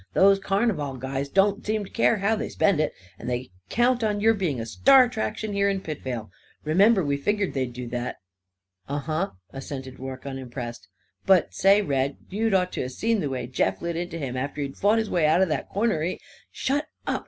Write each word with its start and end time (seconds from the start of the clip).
Those 0.13 0.39
carn'val 0.39 0.97
guys 0.97 1.29
don't 1.29 1.63
seem 1.63 1.83
to 1.85 1.89
care 1.91 2.17
how 2.17 2.35
they 2.35 2.49
spend 2.49 2.79
it. 2.79 2.91
And 3.19 3.29
they 3.29 3.51
count 3.69 4.03
on 4.03 4.19
your 4.19 4.33
being 4.33 4.59
a 4.59 4.65
star 4.65 5.03
attraction, 5.03 5.53
here 5.53 5.69
in 5.69 5.79
Pitvale. 5.79 6.31
Remember 6.63 7.03
we 7.05 7.17
figgered 7.19 7.53
they'd 7.53 7.71
do 7.71 7.87
that." 7.89 8.15
"Uh 8.89 8.97
huh," 8.97 9.29
assented 9.53 9.99
Rorke, 9.99 10.25
unimpressed. 10.25 10.87
"But 11.27 11.53
say, 11.53 11.83
Red, 11.83 12.17
you'd 12.31 12.55
ought 12.55 12.71
to 12.71 12.81
'a' 12.81 12.89
seen 12.89 13.19
the 13.19 13.29
way 13.29 13.45
Jeff 13.45 13.79
lit 13.79 13.95
into 13.95 14.17
him, 14.17 14.35
after 14.35 14.59
he'd 14.63 14.75
fought 14.75 14.97
his 14.97 15.11
way 15.11 15.27
out 15.27 15.43
of 15.43 15.49
that 15.49 15.69
corner! 15.69 16.01
He" 16.01 16.19
"Shut 16.51 16.87
up!" 17.05 17.19